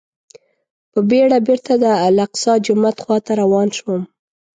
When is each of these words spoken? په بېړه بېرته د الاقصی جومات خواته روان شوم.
په 0.91 0.99
بېړه 1.09 1.37
بېرته 1.47 1.73
د 1.83 1.85
الاقصی 2.07 2.53
جومات 2.65 2.97
خواته 3.03 3.31
روان 3.41 3.67
شوم. 3.77 4.01